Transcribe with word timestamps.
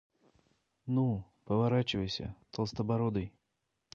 Ну, 0.87 1.23
поворачивайся, 1.43 2.35
толстобородый! 2.49 3.31